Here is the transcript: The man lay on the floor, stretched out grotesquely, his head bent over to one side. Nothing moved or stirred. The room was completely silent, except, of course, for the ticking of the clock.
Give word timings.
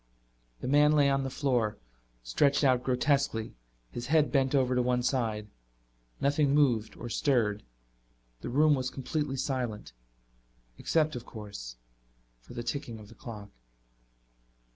The 0.61 0.67
man 0.67 0.93
lay 0.93 1.11
on 1.11 1.21
the 1.21 1.29
floor, 1.29 1.77
stretched 2.23 2.63
out 2.63 2.83
grotesquely, 2.83 3.53
his 3.91 4.07
head 4.07 4.31
bent 4.31 4.55
over 4.55 4.73
to 4.73 4.81
one 4.81 5.03
side. 5.03 5.47
Nothing 6.19 6.55
moved 6.55 6.95
or 6.97 7.07
stirred. 7.07 7.61
The 8.39 8.49
room 8.49 8.73
was 8.73 8.89
completely 8.89 9.37
silent, 9.37 9.93
except, 10.79 11.15
of 11.15 11.27
course, 11.27 11.75
for 12.39 12.55
the 12.55 12.63
ticking 12.63 12.97
of 12.97 13.09
the 13.09 13.13
clock. 13.13 13.51